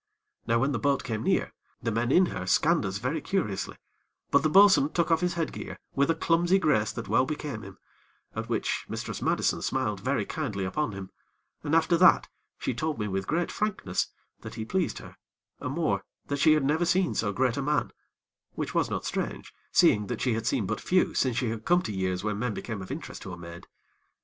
[0.47, 1.53] Now when the boat came near,
[1.83, 3.77] the men in her scanned us very curiously,
[4.31, 7.61] but the bo'sun took off his head gear, with a clumsy grace that well became
[7.61, 7.77] him;
[8.35, 11.11] at which Mistress Madison smiled very kindly upon him,
[11.63, 12.27] and, after that,
[12.57, 14.07] she told me with great frankness
[14.39, 15.17] that he pleased her,
[15.59, 17.91] and, more, that she had never seen so great a man,
[18.55, 21.83] which was not strange seeing that she had seen but few since she had come
[21.83, 23.67] to years when men become of interest to a maid.